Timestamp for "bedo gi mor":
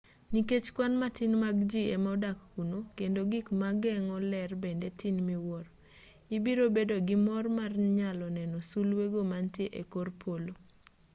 6.75-7.45